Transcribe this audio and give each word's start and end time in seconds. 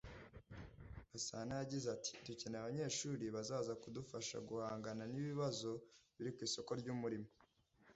Gasana 1.11 1.51
yagize 1.61 1.87
ati 1.95 2.11
“Dukeneye 2.25 2.61
abanyeshuri 2.61 3.25
bazaza 3.35 3.73
kudufasha 3.81 4.37
guhangana 4.47 5.03
n’ibibazo 5.13 5.71
biri 6.15 6.31
ku 6.35 6.39
isoko 6.47 6.71
ry’umurimo 6.81 7.29